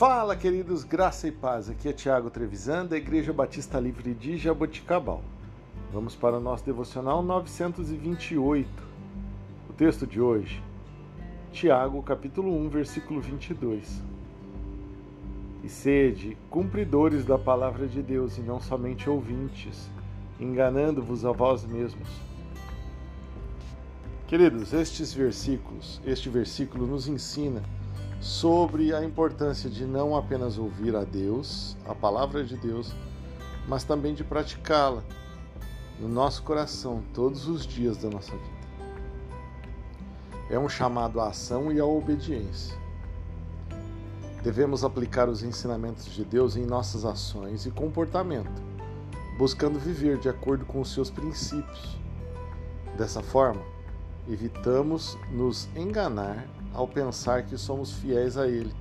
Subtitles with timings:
[0.00, 1.68] Fala, queridos, graça e paz.
[1.68, 5.22] Aqui é Tiago Trevisan, da Igreja Batista Livre de Jaboticabal.
[5.92, 8.66] Vamos para o nosso devocional 928.
[9.68, 10.62] O texto de hoje,
[11.52, 14.02] Tiago, capítulo 1, versículo 22.
[15.62, 19.90] E sede cumpridores da palavra de Deus e não somente ouvintes,
[20.40, 22.08] enganando-vos a vós mesmos.
[24.26, 27.62] Queridos, estes versículos, este versículo nos ensina
[28.20, 32.94] sobre a importância de não apenas ouvir a Deus, a palavra de Deus,
[33.66, 35.02] mas também de praticá-la
[35.98, 38.60] no nosso coração todos os dias da nossa vida.
[40.50, 42.78] É um chamado à ação e à obediência.
[44.42, 48.62] Devemos aplicar os ensinamentos de Deus em nossas ações e comportamento,
[49.38, 51.98] buscando viver de acordo com os seus princípios.
[52.98, 53.62] Dessa forma,
[54.28, 58.74] evitamos nos enganar ao pensar que somos fiéis a Ele,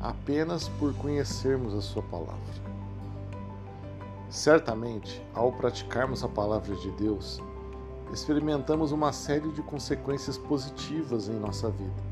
[0.00, 2.64] apenas por conhecermos a Sua palavra.
[4.28, 7.40] Certamente, ao praticarmos a palavra de Deus,
[8.12, 12.02] experimentamos uma série de consequências positivas em nossa vida,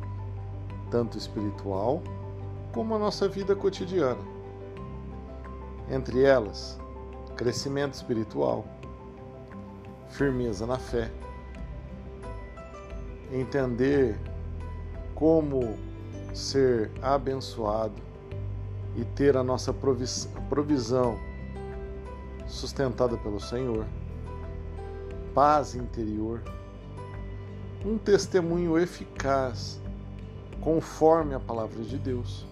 [0.90, 2.02] tanto espiritual
[2.72, 4.22] como a nossa vida cotidiana.
[5.90, 6.78] Entre elas,
[7.36, 8.64] crescimento espiritual,
[10.08, 11.10] firmeza na fé,
[13.32, 14.18] entender
[15.14, 15.76] como
[16.34, 18.00] ser abençoado
[18.96, 19.72] e ter a nossa
[20.48, 21.18] provisão
[22.46, 23.86] sustentada pelo Senhor,
[25.34, 26.42] paz interior,
[27.84, 29.80] um testemunho eficaz
[30.60, 32.46] conforme a palavra de Deus,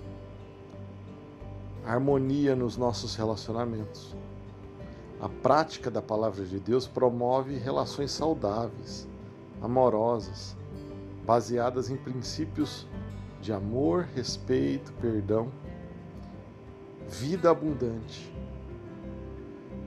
[1.86, 4.16] harmonia nos nossos relacionamentos.
[5.20, 9.06] A prática da palavra de Deus promove relações saudáveis,
[9.60, 10.56] amorosas,
[11.30, 12.88] baseadas em princípios
[13.40, 15.48] de amor, respeito, perdão,
[17.08, 18.34] vida abundante.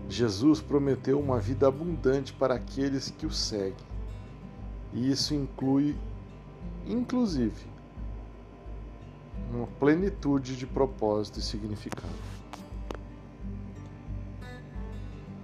[0.07, 3.75] Jesus prometeu uma vida abundante para aqueles que o seguem.
[4.93, 5.97] E isso inclui,
[6.87, 7.65] inclusive,
[9.51, 12.07] uma plenitude de propósito e significado.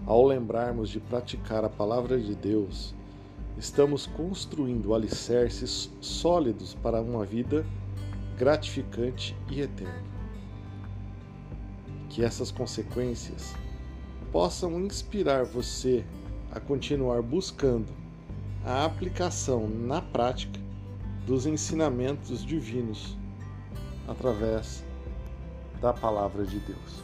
[0.05, 2.95] Ao lembrarmos de praticar a palavra de Deus,
[3.59, 7.65] estamos construindo alicerces sólidos para uma vida
[8.37, 10.01] gratificante e eterna.
[12.09, 13.53] Que essas consequências
[14.31, 16.05] possam inspirar você
[16.53, 17.91] a continuar buscando
[18.65, 20.59] a aplicação na prática
[21.27, 23.17] dos ensinamentos divinos
[24.07, 24.85] através
[25.81, 27.03] da palavra de Deus.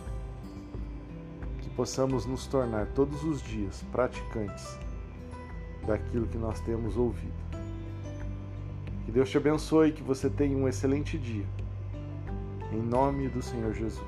[1.62, 4.85] Que possamos nos tornar todos os dias praticantes
[5.86, 7.34] daquilo que nós temos ouvido.
[9.06, 11.46] Que Deus te abençoe e que você tenha um excelente dia.
[12.72, 14.04] Em nome do Senhor Jesus.